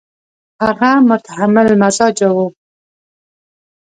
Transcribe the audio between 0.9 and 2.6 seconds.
متحمل مزاجه وو.